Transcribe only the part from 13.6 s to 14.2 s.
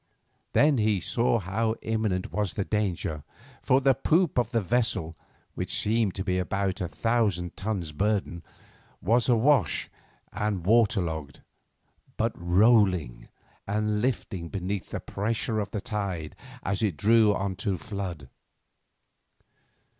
and